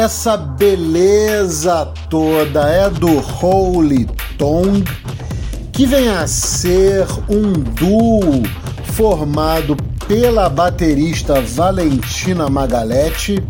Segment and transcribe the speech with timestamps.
[0.00, 4.08] Essa beleza toda é do Holy
[4.38, 4.82] Tongue,
[5.70, 8.42] que vem a ser um duo
[8.94, 9.76] formado
[10.08, 13.44] pela baterista Valentina Magalete,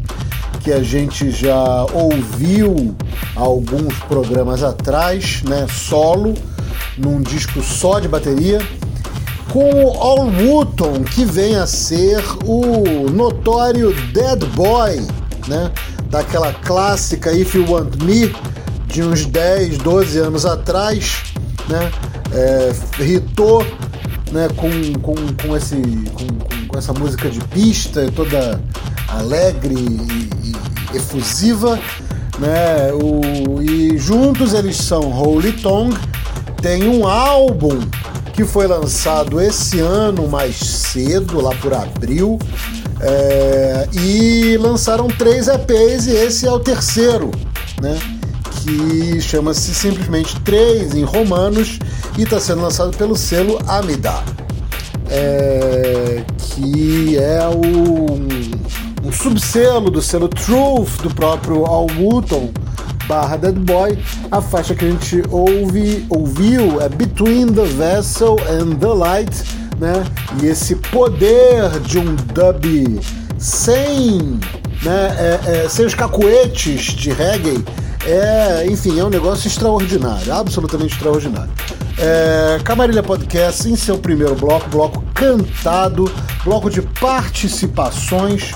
[0.64, 2.96] que a gente já ouviu
[3.36, 6.34] alguns programas atrás, né, solo,
[6.98, 8.58] num disco só de bateria,
[9.52, 15.06] com o Al Wooton, que vem a ser o notório Dead Boy,
[15.46, 15.70] né,
[16.10, 18.34] daquela clássica If You Want Me,
[18.86, 21.22] de uns 10, 12 anos atrás,
[21.68, 21.90] né,
[22.32, 23.64] é, hitou
[24.32, 24.70] né, com,
[25.00, 28.60] com, com, esse, com, com, essa música de pista toda
[29.08, 30.50] alegre e,
[30.92, 31.78] e efusiva,
[32.38, 35.96] né, o, e juntos eles são Holy Tongue,
[36.60, 37.78] tem um álbum
[38.32, 42.38] que foi lançado esse ano mais cedo, lá por abril,
[43.00, 47.30] é, e lançaram três EPs e esse é o terceiro,
[47.80, 47.98] né?
[48.62, 51.78] Que chama-se simplesmente Três em Romanos
[52.18, 54.22] e está sendo lançado pelo selo Amida,
[55.08, 62.50] é, que é o, um subselo do selo Truth do próprio Al Wooton
[63.10, 63.98] barra Dead Boy.
[64.30, 69.32] A faixa que a gente ouve, ouviu é Between the Vessel and the Light,
[69.80, 70.04] né?
[70.42, 73.00] E esse poder de um dub
[73.38, 74.38] sem,
[74.82, 77.64] né, é, é, sem os cacuetes de reggae
[78.06, 81.50] é, enfim, é um negócio extraordinário, absolutamente extraordinário.
[81.98, 86.10] É, Camarilha Podcast em seu primeiro bloco, bloco cantado,
[86.42, 88.52] bloco de participações.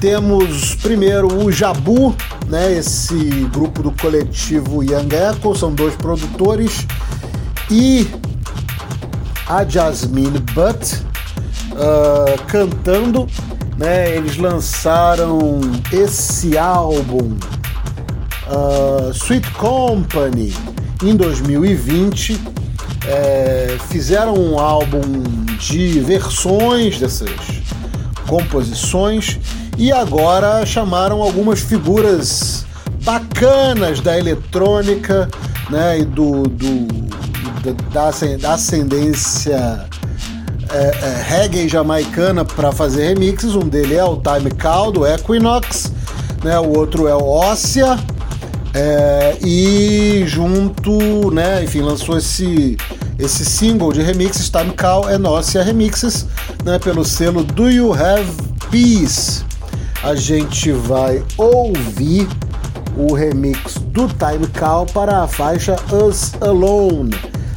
[0.00, 2.14] Temos primeiro o Jabu,
[2.48, 3.16] né, esse
[3.52, 6.86] grupo do coletivo Young Echo, são dois produtores,
[7.70, 8.06] e
[9.46, 11.02] a Jasmine Butt
[11.72, 13.26] uh, cantando.
[13.76, 15.60] Né, eles lançaram
[15.92, 17.36] esse álbum
[18.48, 20.54] uh, Sweet Company
[21.02, 22.40] em 2020.
[23.08, 25.02] É, fizeram um álbum
[25.60, 27.30] de versões dessas
[28.26, 29.38] composições
[29.78, 32.64] e agora chamaram algumas figuras
[33.04, 35.28] bacanas da eletrônica
[35.70, 37.05] né, e do, do
[37.72, 38.10] da,
[38.40, 39.86] da ascendência
[40.70, 43.54] é, é, reggae jamaicana para fazer remixes.
[43.54, 45.92] Um dele é o Time Call do Equinox,
[46.42, 47.98] né, o outro é o Óssea
[48.74, 52.76] é, e junto, né, enfim, lançou esse,
[53.18, 56.26] esse single de remixes, Time Call é Nossa Remixes,
[56.64, 58.30] né, pelo selo Do You Have
[58.70, 59.44] Peace.
[60.02, 62.28] A gente vai ouvir
[62.96, 67.14] o remix do Time Call para a faixa Us Alone.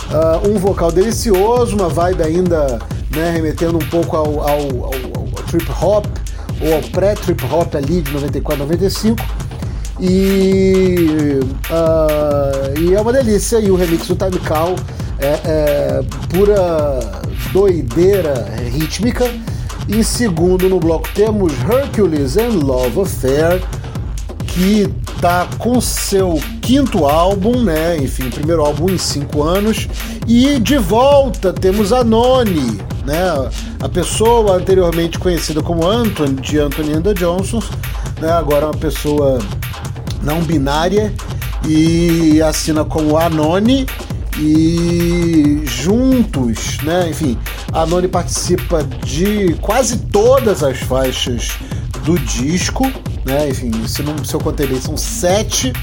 [0.09, 2.79] Uh, um vocal delicioso, uma vibe ainda
[3.11, 6.05] né, remetendo um pouco ao, ao, ao, ao trip hop
[6.61, 9.17] ou ao pré-trip hop ali de 94, 95
[9.99, 11.39] e,
[11.69, 13.59] uh, e é uma delícia.
[13.59, 14.75] E o remix do Time Call
[15.19, 16.99] é, é pura
[17.51, 19.29] doideira rítmica.
[19.87, 23.61] Em segundo no bloco temos Hercules and Love Affair,
[24.45, 24.87] que
[25.21, 27.97] tá com seu quinto álbum, né?
[27.97, 29.87] Enfim, primeiro álbum em cinco anos.
[30.27, 33.49] E de volta temos a Noni, né?
[33.81, 37.65] A pessoa anteriormente conhecida como Anthony, de Anthony and the Johnsons,
[38.21, 38.31] né?
[38.31, 39.39] Agora uma pessoa
[40.23, 41.13] não binária
[41.67, 43.85] e assina como Anone
[44.37, 47.09] e juntos, né?
[47.09, 47.37] Enfim,
[47.73, 51.49] a Anone participa de quase todas as faixas
[52.05, 52.89] do disco,
[53.25, 53.49] né?
[53.49, 55.73] Enfim, se, não, se eu contei bem, são sete.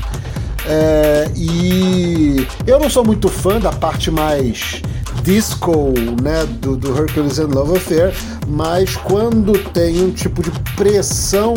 [0.69, 4.83] É, e eu não sou muito fã da parte mais
[5.23, 8.15] disco, né, do, do Hercules and Love Affair,
[8.47, 11.55] mas quando tem um tipo de pressão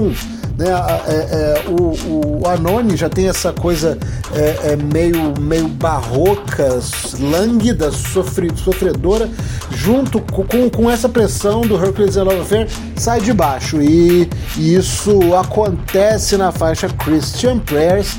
[0.59, 0.67] né?
[1.07, 3.97] É, é, o, o Anoni já tem essa coisa
[4.33, 6.79] é, é meio, meio barroca,
[7.17, 9.29] lânguida, sofre, sofredora,
[9.71, 13.81] junto com, com essa pressão do Hercules and Love Affair, sai de baixo.
[13.81, 18.17] E, e isso acontece na faixa Christian Prayers,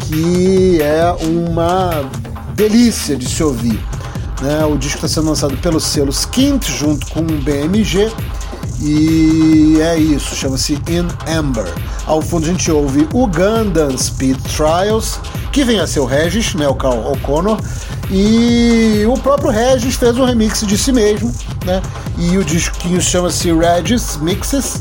[0.00, 2.10] que é uma
[2.54, 3.78] delícia de se ouvir.
[4.40, 4.64] Né?
[4.64, 8.10] O disco está sendo lançado pelo selo Skint junto com o BMG
[8.80, 11.66] e é isso, chama-se In Amber.
[12.06, 15.18] Ao fundo a gente ouve o Gundam Speed Trials,
[15.52, 17.58] que vem a ser o Regis, né, o Carl O'Connor,
[18.10, 21.32] e o próprio Regis fez um remix de si mesmo,
[21.64, 21.80] né?
[22.18, 24.80] E o disquinho chama-se Regis Mixes,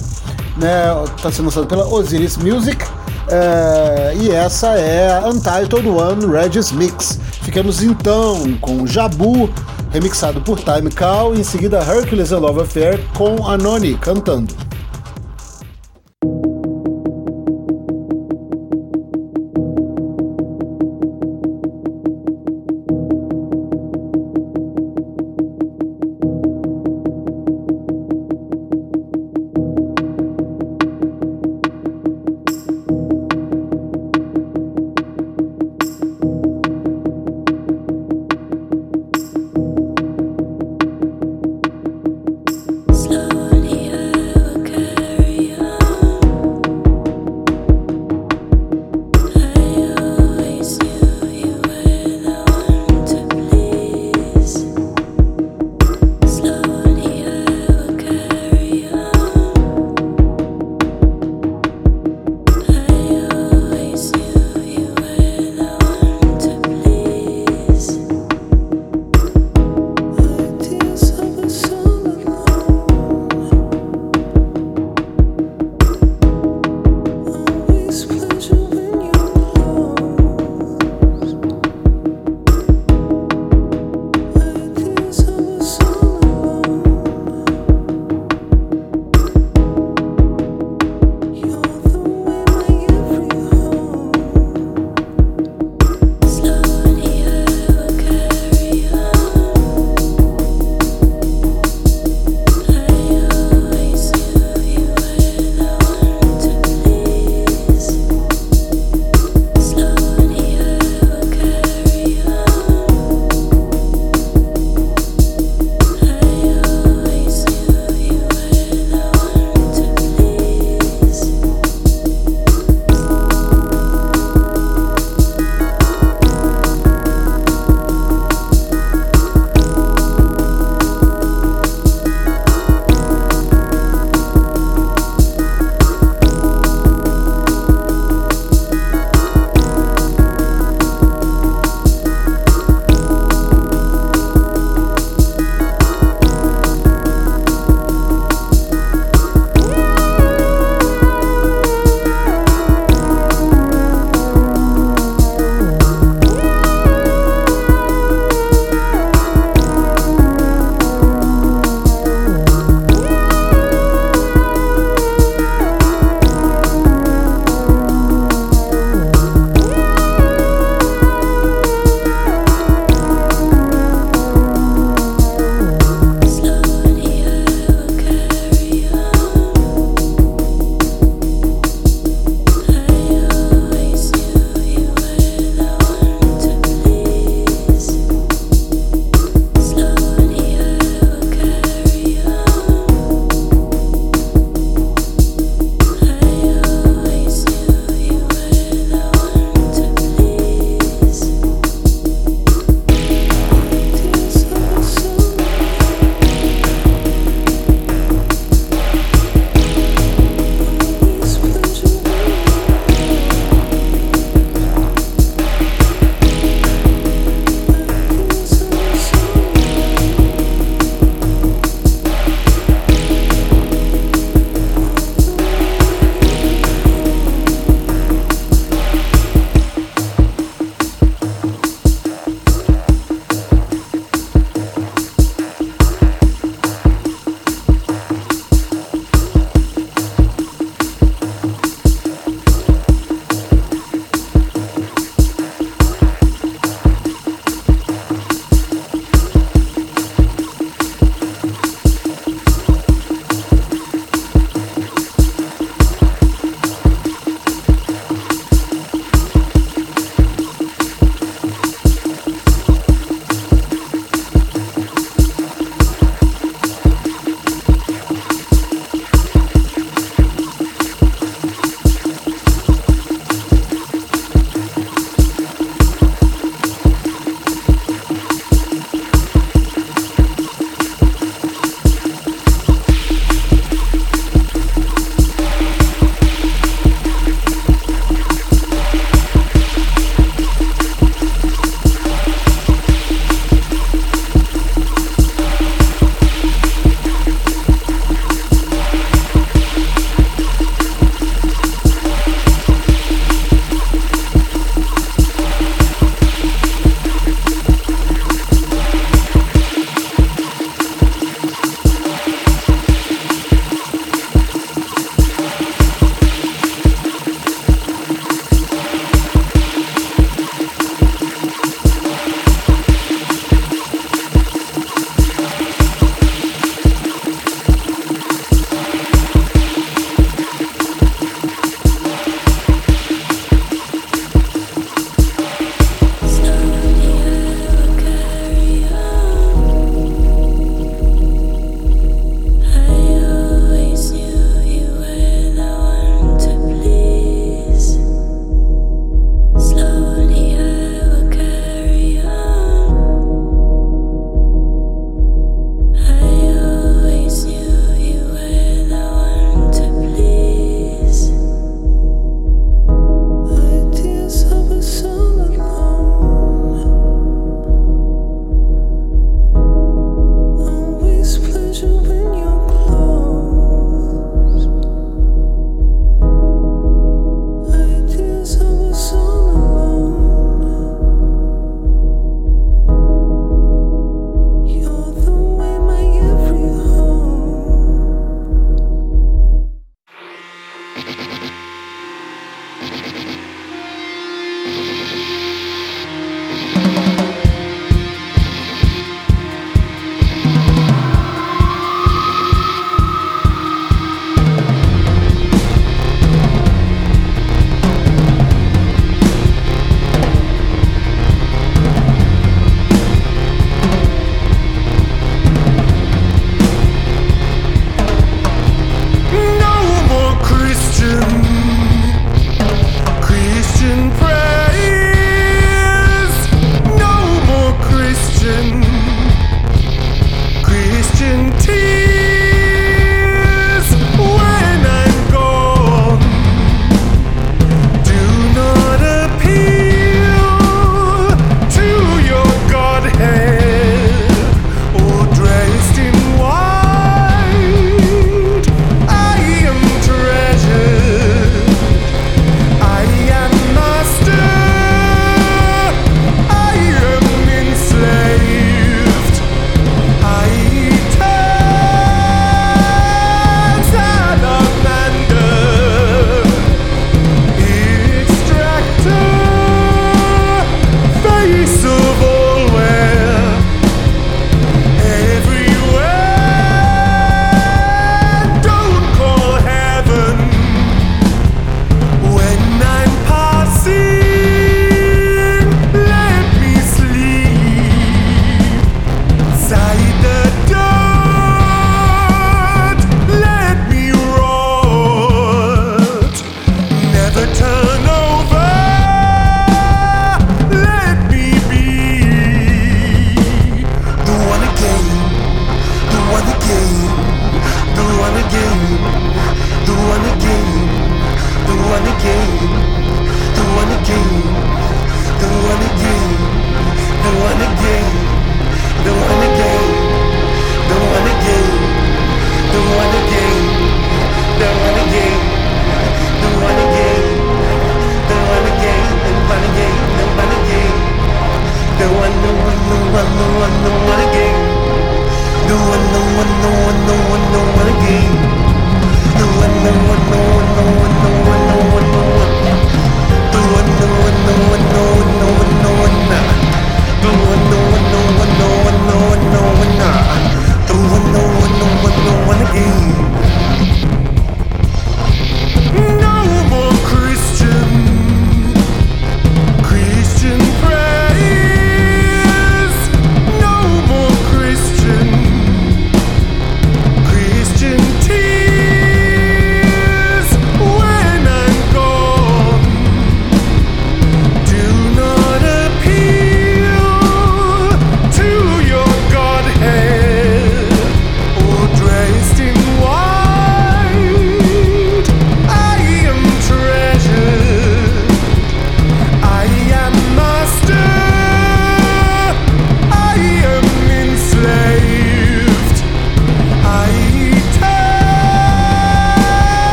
[0.58, 0.86] né?
[1.22, 2.84] Tá sendo lançado pela Osiris Music.
[3.30, 7.20] É, e essa é a Untitled One Regis Mix.
[7.44, 9.50] Ficamos então com Jabu
[9.92, 14.54] remixado por Time Call, e em seguida Hercules and Love Affair com Anoni cantando.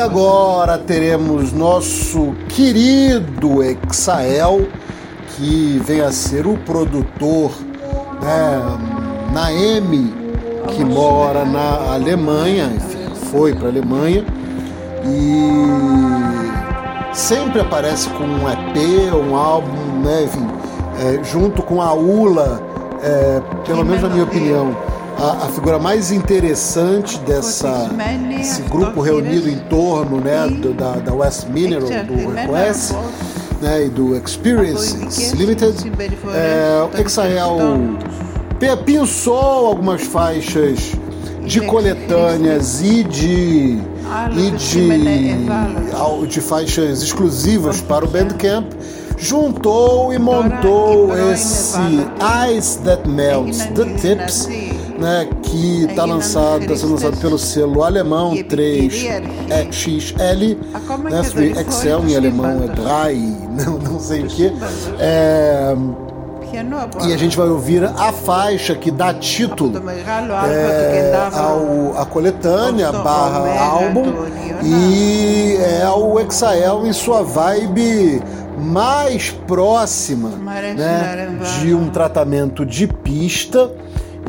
[0.00, 4.66] Agora teremos nosso querido Exael,
[5.36, 7.52] que vem a ser o produtor
[8.22, 8.78] né,
[9.32, 10.14] Naemi,
[10.68, 14.24] que mora na Alemanha, enfim, foi para a Alemanha.
[15.04, 15.64] E
[17.14, 20.46] sempre aparece com um EP, um álbum, né, enfim,
[20.98, 22.62] é, junto com a Ula,
[23.02, 24.74] é, pelo menos na minha opinião
[25.20, 27.90] a, a figura mais interessante dessa
[28.40, 32.94] esse grupo reunido em torno né, do, da, da West Mineral, do Request
[33.60, 35.92] né, e do Experiences Limited.
[36.34, 37.58] É, o Exael
[38.86, 40.92] pensou algumas faixas
[41.44, 43.78] de coletâneas e de
[44.36, 48.66] e de, de faixas exclusivas para o Bandcamp
[49.16, 51.78] juntou e montou esse
[52.56, 54.48] Ice That Melts The Tips
[55.00, 59.68] né, que está lançado, está sendo lançado pelo selo alemão 3XL, né,
[61.22, 63.18] 3XL em alemão é Drei,
[63.64, 64.52] não, não sei o que.
[64.98, 65.74] É,
[67.06, 69.80] e a gente vai ouvir a faixa que dá título
[70.48, 74.12] é, ao, a coletânea barra álbum
[74.62, 78.20] e é o Exael em sua vibe
[78.58, 80.30] mais próxima
[80.76, 83.70] né, de um tratamento de pista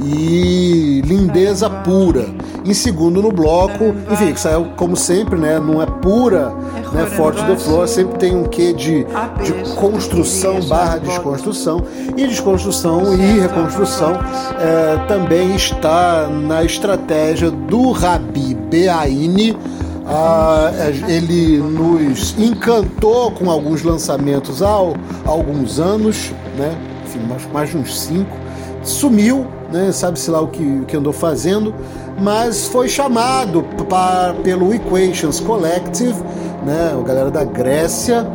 [0.02, 2.26] e lindeza pura.
[2.64, 5.60] Em segundo no bloco, enfim, que saiu como sempre, né?
[5.60, 6.54] Não é pura,
[6.94, 7.06] né?
[7.06, 9.06] Forte do Flor, sempre tem um quê de,
[9.44, 11.84] de construção barra desconstrução.
[12.16, 14.14] E desconstrução e reconstrução
[14.60, 19.58] é, também está na estratégia do Rabi Beaini.
[20.06, 20.72] Ah,
[21.08, 26.76] ele nos encantou com alguns lançamentos há, há alguns anos, né?
[27.06, 28.36] Enfim, mais, mais de uns cinco.
[28.84, 31.74] Sumiu né, sabe-se lá o que, o que andou fazendo,
[32.20, 36.22] mas foi chamado pra, pelo Equations Collective,
[36.66, 38.28] né, a galera da Grécia,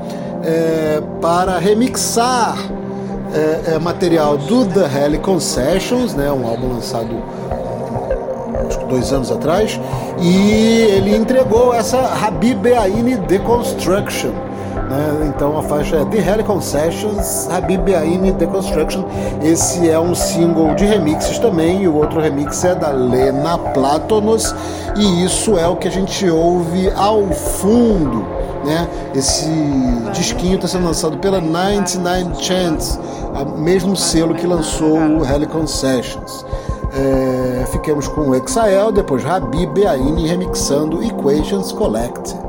[0.43, 2.57] é, para remixar
[3.35, 7.15] é, é, material do The Heli Concessions, né, um álbum lançado
[8.89, 9.79] dois anos atrás,
[10.21, 14.46] e ele entregou essa Habib Aini Deconstruction
[14.89, 15.33] né?
[15.35, 19.05] Então a faixa é The Hell Concessions, Habib Aini Deconstruction.
[19.43, 24.55] Esse é um single de remixes também, e o outro remix é da Lena Platonos,
[24.97, 28.25] e isso é o que a gente ouve ao fundo.
[28.65, 28.89] Né?
[29.15, 29.49] Esse
[30.13, 32.99] disquinho está sendo lançado pela 99 Chance,
[33.35, 36.45] o mesmo selo que lançou o Hell Concessions.
[36.93, 42.46] É, fiquemos com o Exael, depois Habib Aini remixando Equations Collective.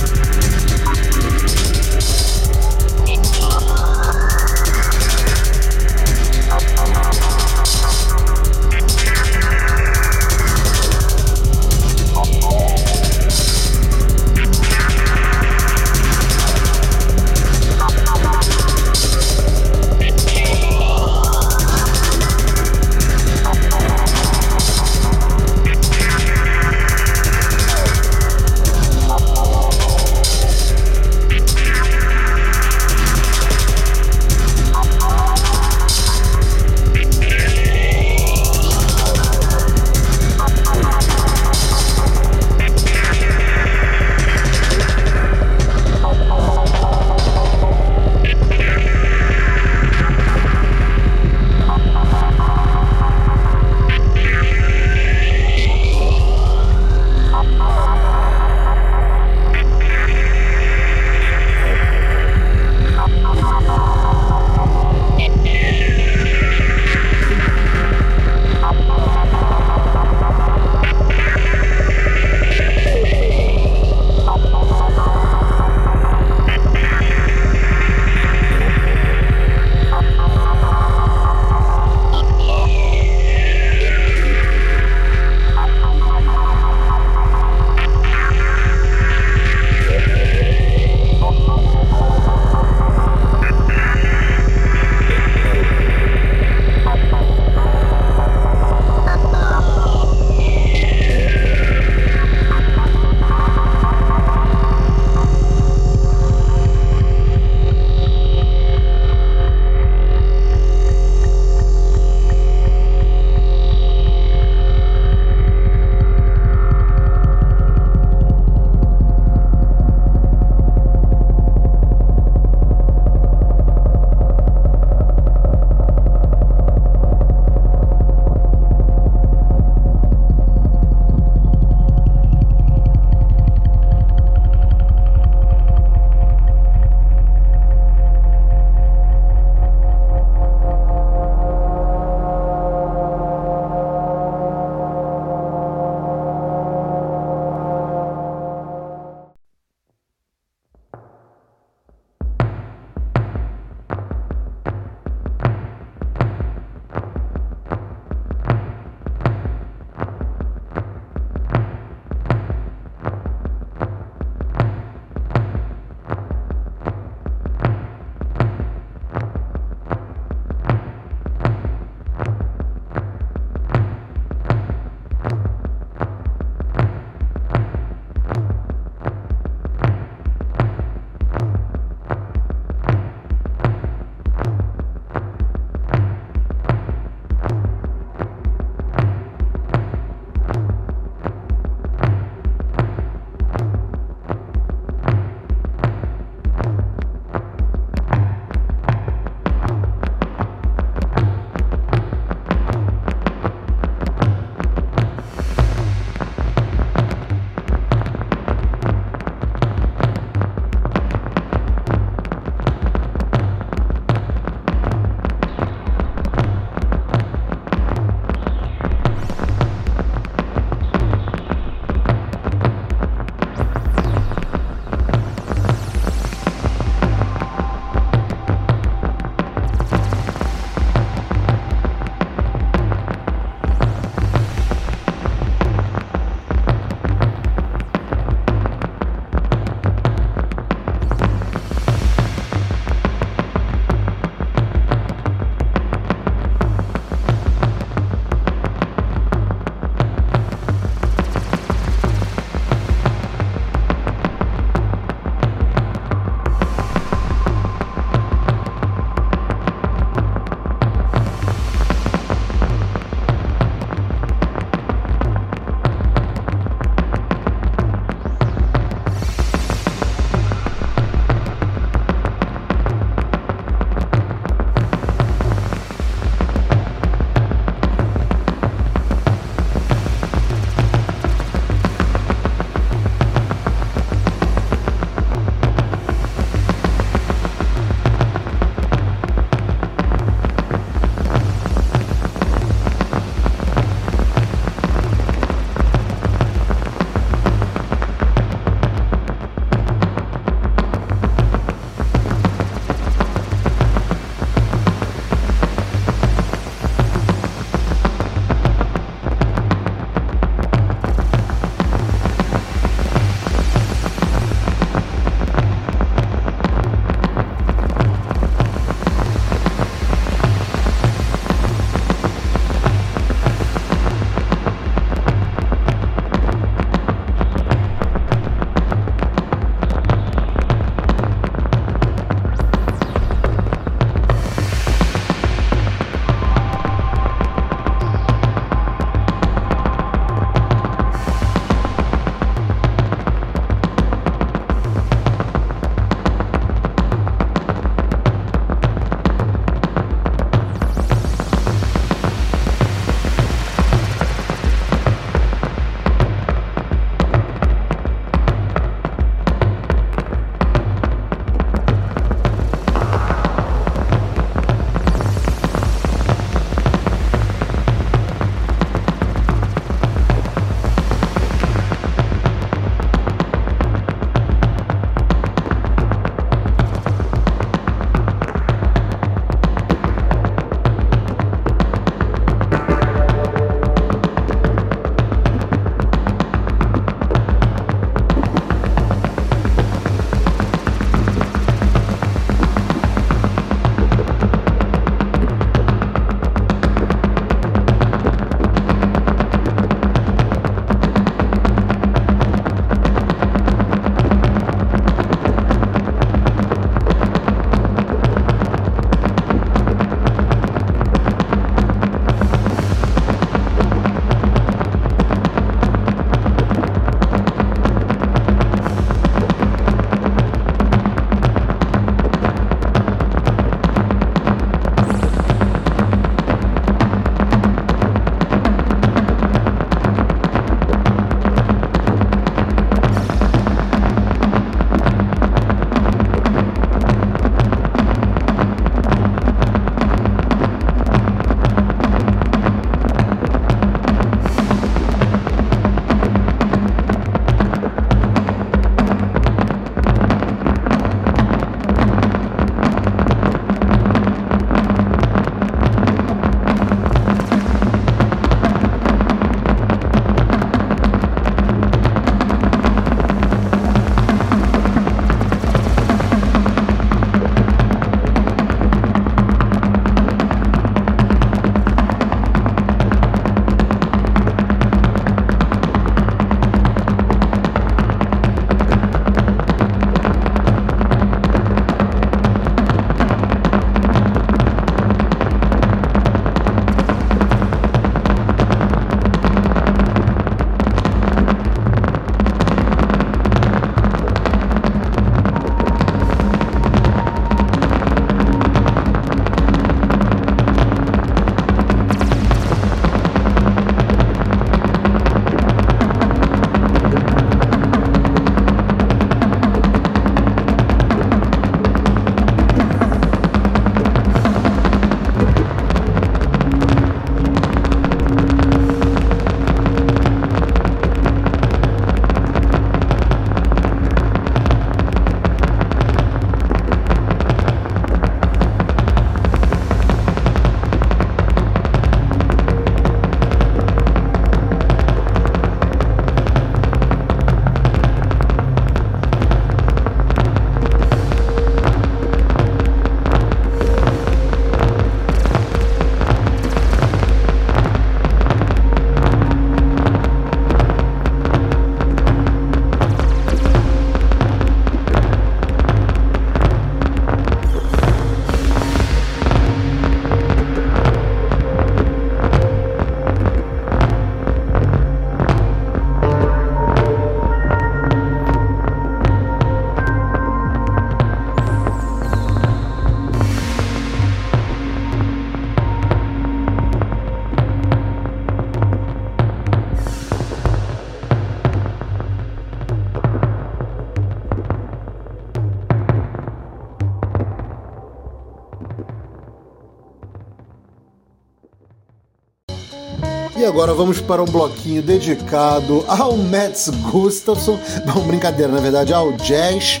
[593.66, 600.00] Agora vamos para um bloquinho dedicado ao Mats Gustafsson, não, brincadeira, na verdade, ao jazz,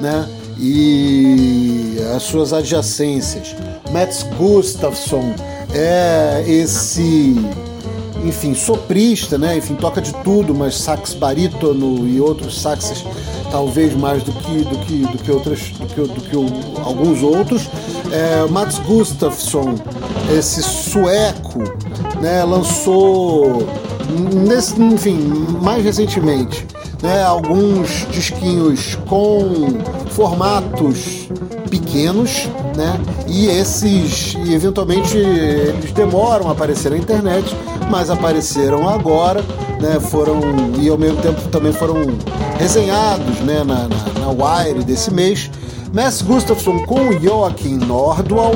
[0.00, 0.28] né?
[0.58, 3.54] E as suas adjacências.
[3.90, 5.34] Mats Gustafsson
[5.74, 7.36] é esse,
[8.24, 9.56] enfim, soprista, né?
[9.56, 13.04] Enfim, toca de tudo, mas sax barítono e outros saxes
[13.50, 17.68] talvez mais do que do que do que outras do que, do que alguns outros.
[18.12, 19.74] É, Mats Gustafsson,
[20.36, 21.60] esse sueco,
[22.20, 23.66] né, lançou
[24.34, 25.18] nesse, enfim,
[25.62, 26.66] mais recentemente,
[27.02, 29.78] né, alguns disquinhos com
[30.10, 31.28] formatos
[31.70, 32.98] pequenos, né?
[33.26, 37.54] E esses, eventualmente eles demoram a aparecer na internet,
[37.90, 39.42] mas apareceram agora,
[39.80, 39.98] né?
[40.00, 40.40] Foram
[40.80, 41.96] e ao mesmo tempo também foram
[42.58, 43.64] resenhados, né?
[43.64, 45.50] Na, na, na Wire desse mês.
[45.92, 48.54] Mass Gustafsson com Joaquim Nordwall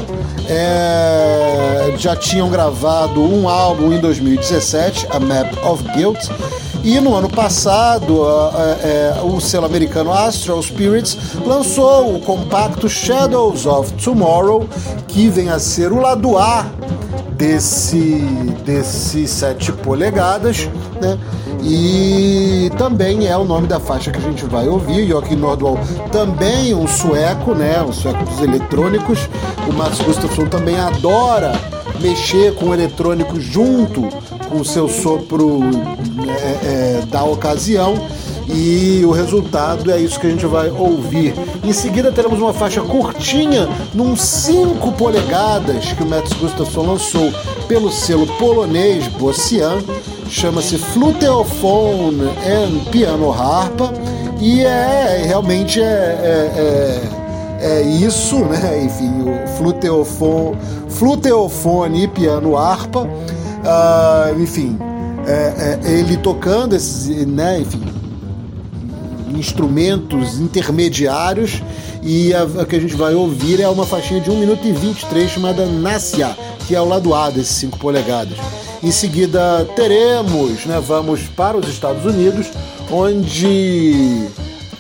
[0.51, 6.29] é, já tinham gravado um álbum em 2017, A Map of Guilt,
[6.83, 8.23] e no ano passado,
[8.83, 14.67] é, o selo americano Astral Spirits lançou o compacto Shadows of Tomorrow,
[15.07, 16.67] que vem a ser o lado A
[17.33, 18.19] desse,
[18.65, 20.69] desse 7 polegadas,
[21.01, 21.19] né?
[21.63, 25.07] E também é o nome da faixa que a gente vai ouvir.
[25.07, 25.79] Joaquim Nordwall
[26.11, 27.83] também um sueco, né?
[27.83, 29.29] Um sueco dos eletrônicos.
[29.69, 31.53] O Mats Gustafsson também adora
[32.01, 34.03] mexer com eletrônicos junto
[34.49, 35.61] com o seu sopro
[36.43, 37.95] é, é, da ocasião
[38.55, 41.35] e o resultado é isso que a gente vai ouvir.
[41.63, 47.33] Em seguida teremos uma faixa curtinha, num 5 polegadas, que o Mats Gustafsson lançou
[47.69, 49.79] pelo selo polonês Bossian,
[50.31, 53.93] chama-se Fluteophone and Piano Harpa,
[54.41, 58.85] e é realmente é, é, é, é isso, né?
[58.87, 60.57] Enfim, o fluteofone,
[60.89, 63.07] fluteofone e piano harpa
[63.61, 64.79] Uh, enfim,
[65.27, 67.83] é, é, ele tocando esses, né, enfim,
[69.37, 71.63] instrumentos intermediários
[72.03, 74.73] e a, a, que a gente vai ouvir é uma faixinha de 1 minuto e
[74.73, 76.35] 23 chamada Nascia,
[76.67, 78.39] que é o lado A desses 5 polegadas.
[78.83, 82.47] Em seguida teremos, né, vamos para os Estados Unidos,
[82.91, 84.29] onde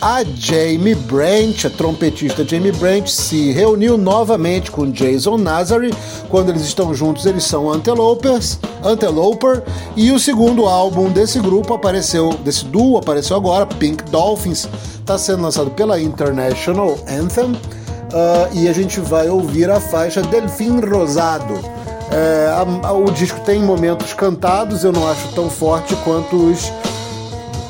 [0.00, 5.92] a Jamie Branch, a trompetista Jamie Branch, se reuniu novamente com Jason Nazary.
[6.30, 9.62] Quando eles estão juntos, eles são Antelopers, Anteloper.
[9.94, 14.66] E o segundo álbum desse grupo apareceu, desse duo apareceu agora, Pink Dolphins.
[14.98, 17.52] Está sendo lançado pela International Anthem.
[17.52, 21.79] Uh, e a gente vai ouvir a faixa Delfim Rosado.
[22.10, 26.72] É, a, a, o disco tem momentos cantados, eu não acho tão forte quanto os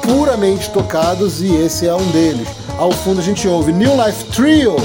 [0.03, 2.49] puramente tocados e esse é um deles.
[2.79, 4.77] Ao fundo a gente ouve New Life Trio,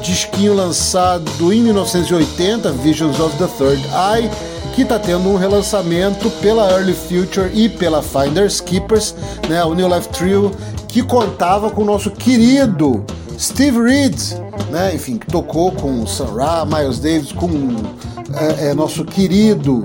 [0.00, 4.30] disquinho lançado em 1980, Visions of the Third Eye,
[4.74, 9.14] que está tendo um relançamento pela Early Future e pela Finders Keepers,
[9.48, 9.62] né?
[9.64, 10.50] O New Life Trio
[10.88, 13.04] que contava com o nosso querido
[13.38, 14.16] Steve Reed,
[14.70, 14.94] né?
[14.94, 17.48] Enfim, que tocou com Sam Ra, Miles Davis, com
[18.34, 19.84] é, é, nosso querido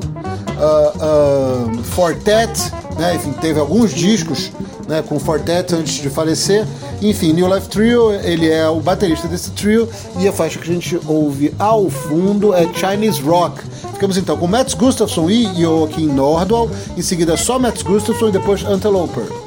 [0.57, 2.51] uh, uh, Fortet,
[2.97, 3.15] né?
[3.15, 4.51] Enfim, teve alguns discos
[4.87, 6.65] né, com Fortet antes de falecer.
[7.01, 9.87] Enfim, New Life Trio, ele é o baterista desse trio
[10.17, 13.61] e a faixa que a gente ouve ao fundo é Chinese Rock.
[13.93, 18.63] Ficamos então com Mats Gustafsson e Joaquim Nordwall, em seguida só Mats Gustafsson e depois
[18.63, 19.46] Anteloper.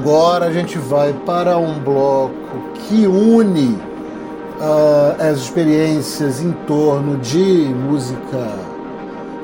[0.00, 2.32] agora a gente vai para um bloco
[2.88, 3.78] que une
[4.58, 8.48] uh, as experiências em torno de música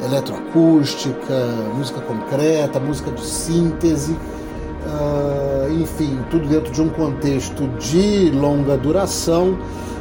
[0.02, 1.34] eletroacústica,
[1.74, 9.58] música concreta, música de síntese, uh, enfim, tudo dentro de um contexto de longa duração.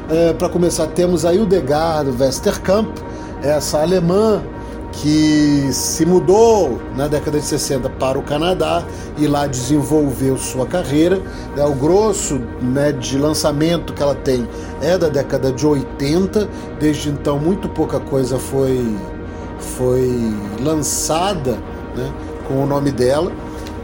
[0.10, 2.96] Uh, Para começar, temos a Hildegard Westerkamp,
[3.44, 4.42] essa alemã
[5.02, 8.84] que se mudou na década de 60 para o Canadá
[9.18, 11.22] e lá desenvolveu sua carreira.
[11.58, 14.48] É, o grosso né, de lançamento que ela tem
[14.82, 16.48] é da década de 80,
[16.80, 18.86] desde então muito pouca coisa foi,
[19.60, 21.58] foi lançada
[21.96, 22.12] né,
[22.48, 23.32] com o nome dela.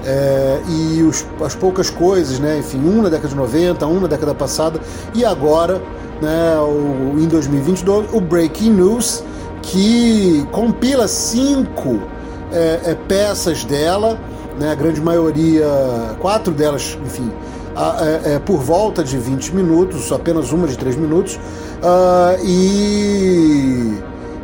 [0.03, 4.07] É, e os, as poucas coisas, né, enfim, um na década de 90, um na
[4.07, 4.79] década passada,
[5.13, 5.79] e agora,
[6.21, 9.23] né, o, em 2022, o Breaking News,
[9.61, 11.99] que compila cinco
[12.51, 14.19] é, é, peças dela,
[14.59, 15.65] né, a grande maioria,
[16.19, 17.31] quatro delas, enfim,
[17.75, 23.97] a, é, é por volta de 20 minutos, apenas uma de 3 minutos, uh, e,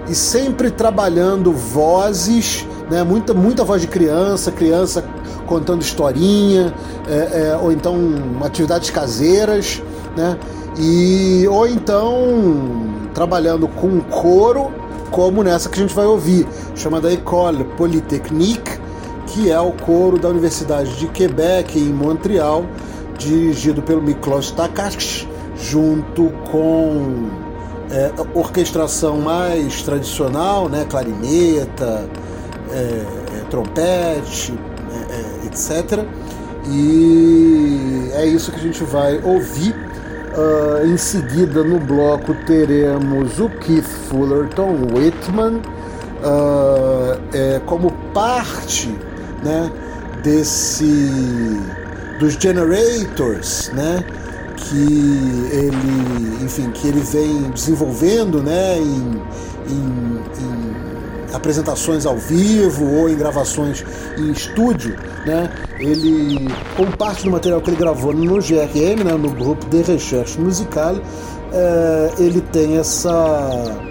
[0.08, 5.04] e sempre trabalhando vozes, né, muita, muita voz de criança, criança
[5.46, 6.74] contando historinha,
[7.08, 7.96] é, é, ou então
[8.44, 9.82] atividades caseiras,
[10.16, 10.38] né,
[10.78, 14.72] e, ou então trabalhando com coro
[15.12, 18.80] como nessa que a gente vai ouvir, chamada École Polytechnique,
[19.28, 22.66] que é o coro da Universidade de Quebec, em Montreal,
[23.18, 25.28] dirigido pelo Miklos Takacs,
[25.58, 27.30] junto com
[27.90, 32.10] é, orquestração mais tradicional, né, clarineta,
[32.72, 34.54] é, é, trompete,
[34.92, 36.06] é, é, etc.
[36.70, 39.87] E é isso que a gente vai ouvir
[40.38, 45.56] Uh, em seguida, no bloco, teremos o Keith Fullerton Whitman
[46.24, 48.96] uh, é, como parte
[49.44, 49.72] né,
[50.22, 51.60] desse
[52.20, 54.04] dos Generators, né,
[54.58, 59.22] que ele, enfim, que ele vem desenvolvendo, né, em,
[59.70, 60.67] em, em
[61.34, 63.84] apresentações ao vivo ou em gravações
[64.18, 65.52] em estúdio, né?
[65.80, 70.40] Ele, como parte do material que ele gravou no GRM, né, no grupo de recherche
[70.40, 70.96] musical,
[71.52, 73.86] é, ele tem essa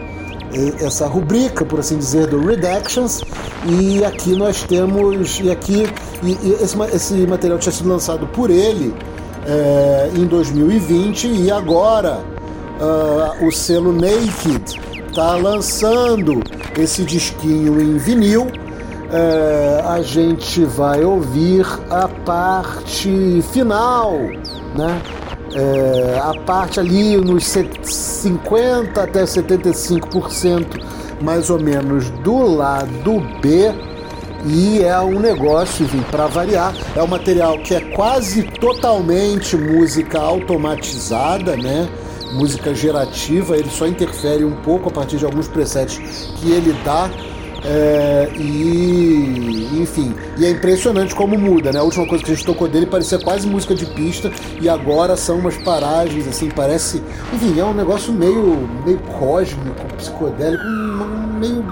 [0.81, 3.21] essa rubrica, por assim dizer, do Redactions,
[3.67, 5.85] e aqui nós temos, e aqui
[6.23, 8.95] e, e esse, esse, material tinha sido lançado por ele
[9.47, 12.21] é, em 2020 e agora
[12.81, 14.81] uh, o selo Naked
[15.17, 16.43] está lançando
[16.79, 18.49] esse disquinho em vinil
[19.11, 24.13] é, a gente vai ouvir a parte final,
[24.75, 25.01] né?
[25.55, 30.83] É, a parte ali nos 50 até 75%
[31.23, 33.73] mais ou menos do lado B
[34.45, 41.57] e é um negócio, para variar, é um material que é quase totalmente música automatizada,
[41.57, 41.89] né?
[42.33, 45.99] Música gerativa, ele só interfere um pouco a partir de alguns presets
[46.37, 47.11] que ele dá
[47.65, 51.81] é, e, enfim, e é impressionante como muda, né?
[51.81, 55.17] A última coisa que a gente tocou dele parecia quase música de pista e agora
[55.17, 57.03] são umas paragens, assim, parece.
[57.33, 60.63] Enfim, é um negócio meio, meio cósmico, psicodélico,
[61.41, 61.65] meio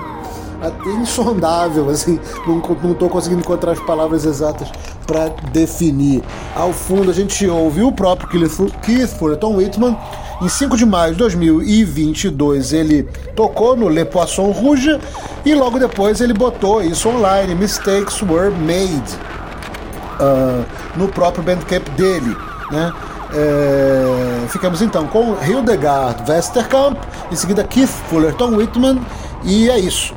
[0.61, 4.69] até insondável, assim, não, não tô conseguindo encontrar as palavras exatas
[5.07, 6.23] para definir.
[6.57, 8.29] Ao fundo a gente ouve o próprio
[8.83, 9.97] Keith Fullerton Whitman
[10.43, 13.05] em 5 de maio de 2022 ele
[13.35, 14.99] tocou no Le Poisson Rouge
[15.45, 19.19] e logo depois ele botou isso online, Mistakes Were Made,
[20.21, 20.65] uh,
[20.97, 22.37] no próprio Bandcamp dele,
[22.71, 22.93] né?
[23.37, 26.97] É, ficamos então com Hildegard Westerkamp,
[27.33, 29.01] em seguida Keith Fullerton Whitman,
[29.43, 30.15] e é isso.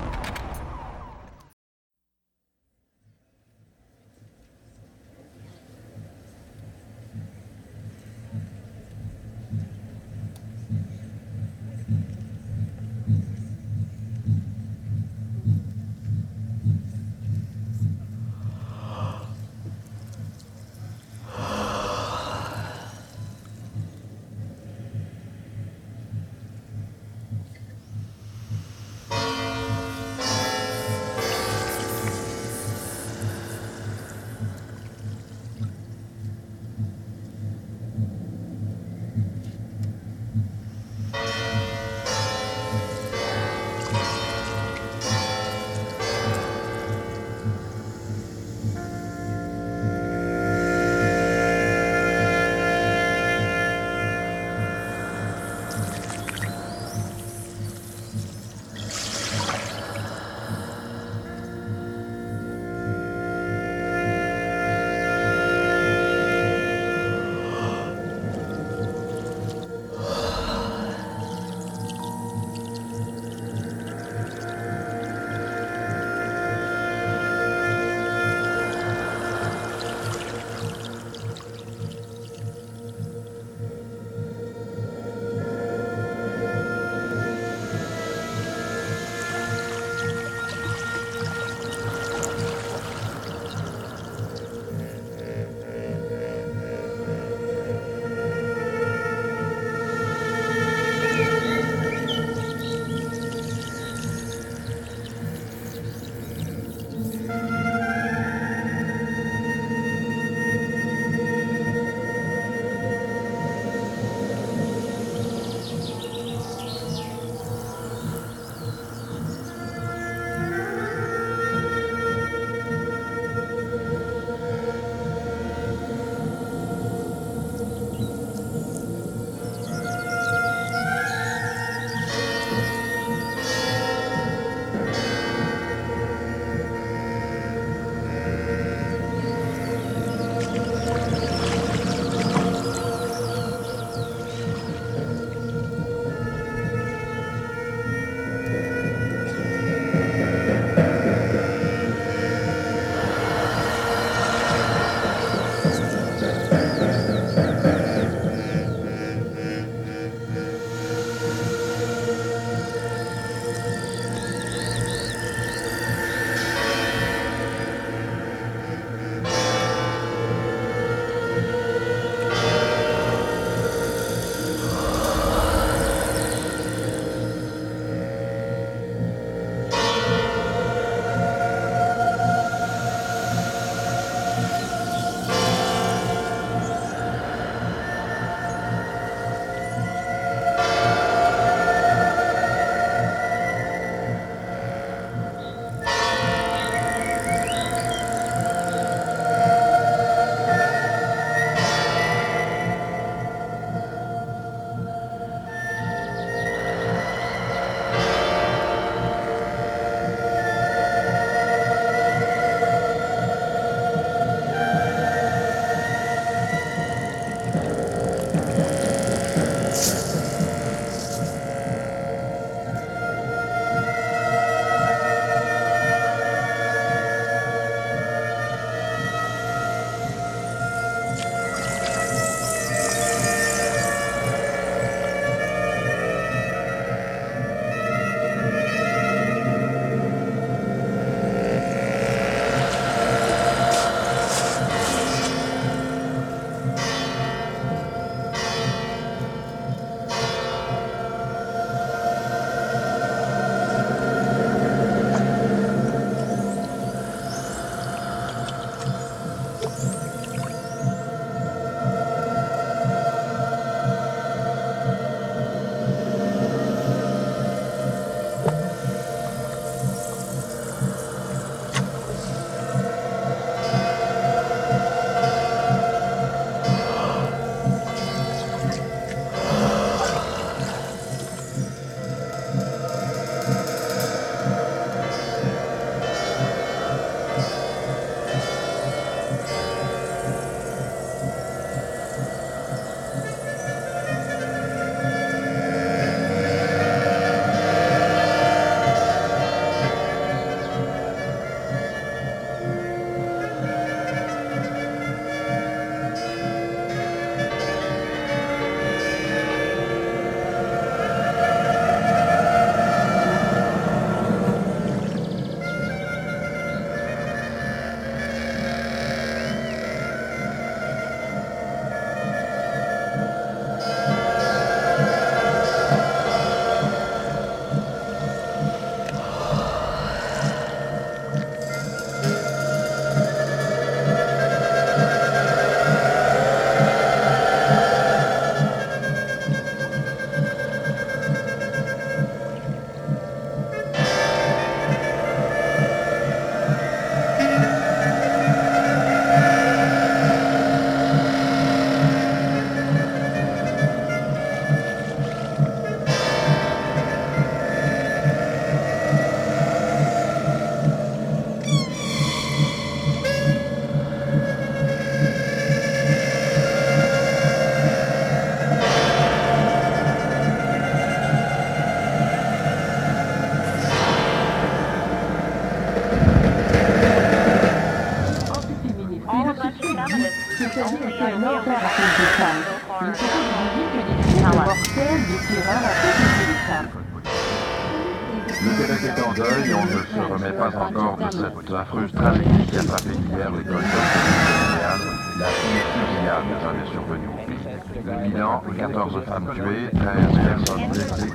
[398.08, 400.06] Le bilan, 14 femmes tuées, 13
[400.48, 401.32] personnes blessées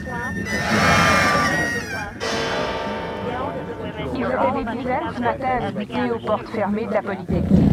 [4.14, 7.68] Il y avait des dizaines ce matin discuter aux portes fermées de la Polytechnique.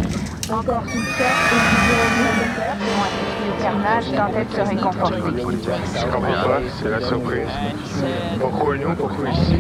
[0.52, 5.22] Encore sous le choc, et plusieurs qui ont assisté au carnage tentaient de se réconforter.
[5.96, 7.48] Je comprends pas, c'est la surprise.
[8.38, 9.60] Pourquoi nous, pourquoi ici?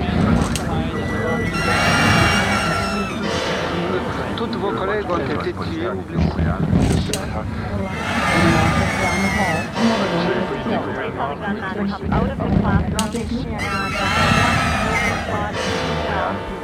[4.39, 6.29] toutes vos collègues ont été tués ou blessés.
[12.11, 13.09] Out of the classroom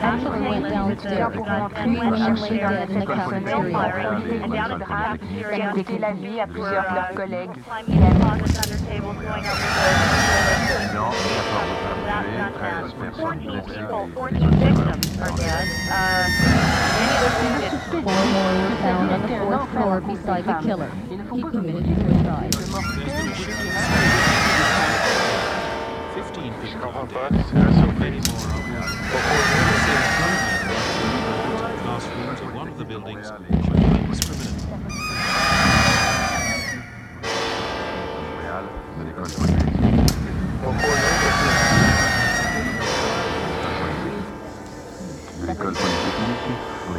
[0.01, 0.95] Actually went down the
[5.99, 7.51] la vie à plusieurs de leurs collègues.
[7.87, 8.09] Il a
[20.01, 20.89] beside the killer.
[21.09, 22.51] He committed suicide.
[31.81, 33.31] classrooms of one of the buildings.
[39.17, 39.54] Discriminate.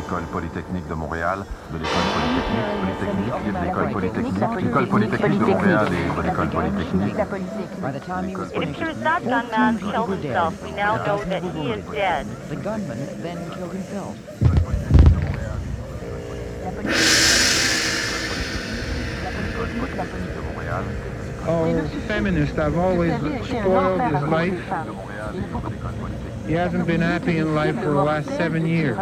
[0.07, 5.89] L'école polytechnique de Montréal, de l'école polytechnique, polytechnique, de l'école polytechnique, l'école polytechnique de Montréal
[5.91, 7.17] et de l'école polytechnique.
[7.17, 7.25] la
[8.55, 10.63] It appears that gunman killed himself.
[10.63, 12.27] We now know that he is dead.
[12.49, 14.15] the gunman then killed himself.
[21.49, 23.15] Oh, feminists have always
[23.47, 24.61] spoiled his life.
[26.47, 28.97] He hasn't been happy in life for the last seven years.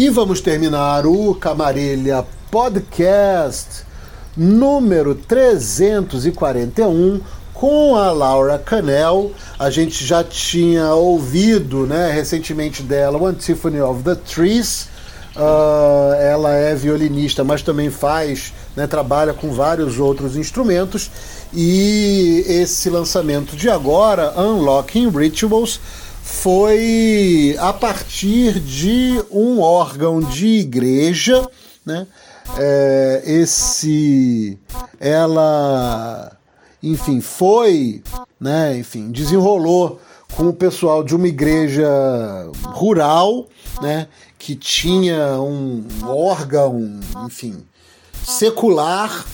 [0.00, 3.84] E vamos terminar o Camarilha Podcast
[4.34, 7.20] número 341
[7.52, 9.30] com a Laura Canel.
[9.58, 14.88] A gente já tinha ouvido né, recentemente dela o Antiphony of the Trees.
[15.36, 21.10] Uh, ela é violinista, mas também faz, né, trabalha com vários outros instrumentos.
[21.52, 25.78] E esse lançamento de agora, Unlocking Rituals,
[26.22, 31.46] foi a partir de um órgão de igreja,
[31.84, 32.06] né?
[32.56, 34.58] É, esse,
[34.98, 36.32] ela,
[36.82, 38.02] enfim, foi,
[38.40, 38.76] né?
[38.78, 40.00] Enfim, desenrolou
[40.34, 41.88] com o pessoal de uma igreja
[42.66, 43.46] rural,
[43.80, 44.08] né?
[44.38, 47.64] Que tinha um órgão, enfim,
[48.24, 49.26] secular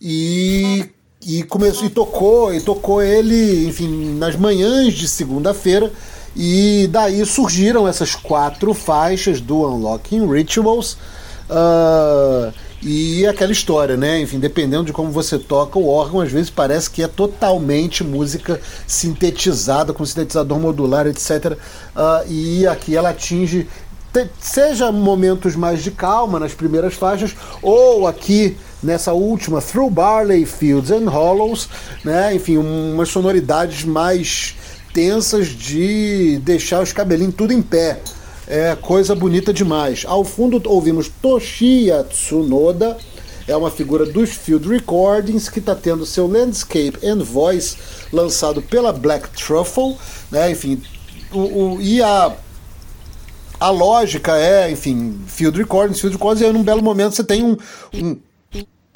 [0.00, 0.90] e
[1.22, 5.92] e começou e tocou e tocou ele, enfim, nas manhãs de segunda-feira
[6.34, 10.96] e daí surgiram essas quatro faixas do Unlocking Rituals.
[11.50, 12.52] Uh,
[12.82, 14.20] e aquela história, né?
[14.20, 18.60] Enfim, dependendo de como você toca o órgão, às vezes parece que é totalmente música
[18.86, 21.52] sintetizada, com sintetizador modular, etc.
[21.94, 23.68] Uh, e aqui ela atinge,
[24.40, 30.90] seja momentos mais de calma nas primeiras faixas, ou aqui nessa última, Through Barley Fields
[30.90, 31.68] and Hollows,
[32.02, 32.34] né?
[32.34, 34.54] Enfim, umas sonoridades mais
[34.92, 38.00] tensas de deixar os cabelinhos tudo em pé.
[38.46, 40.04] É coisa bonita demais.
[40.06, 42.98] Ao fundo ouvimos Toshiya Tsunoda,
[43.46, 47.76] é uma figura dos Field Recordings que está tendo seu Landscape and Voice
[48.12, 49.96] lançado pela Black Truffle,
[50.30, 50.50] né?
[50.50, 50.82] Enfim,
[51.32, 51.38] o,
[51.74, 52.36] o, e a
[53.60, 57.44] a lógica é, enfim, Field Recordings, Field Recordings, e aí num belo momento você tem
[57.44, 57.56] um,
[57.92, 58.16] um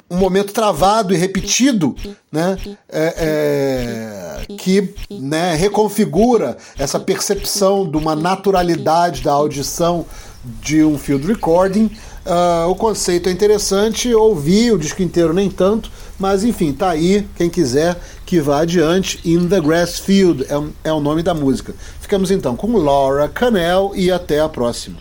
[0.09, 1.95] um momento travado e repetido,
[2.31, 2.57] né,
[2.89, 10.05] é, é, que né, reconfigura essa percepção de uma naturalidade da audição
[10.61, 11.89] de um field recording.
[12.25, 17.27] Uh, o conceito é interessante, ouvi o disco inteiro nem tanto, mas enfim, tá aí,
[17.35, 21.73] quem quiser que vá adiante, In the Grass Field é, é o nome da música.
[21.99, 24.97] Ficamos então com Laura Canel e até a próxima.